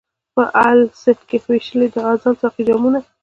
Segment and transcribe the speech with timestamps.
[0.35, 2.99] په الست کي یې وېشلي د ازل ساقي جامونه